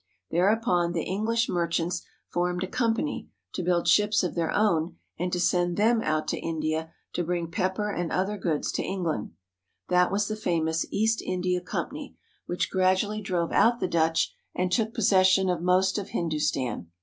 [0.31, 5.39] Thereupon, the EngHsh merchants formed a company to build ships of their own and to
[5.39, 9.33] send them out to India to bring pepper and other goods to England.
[9.89, 12.17] That was the famous East India Company
[12.47, 16.87] which gradually drove out the Dutch, and took possession of most of Hindustan.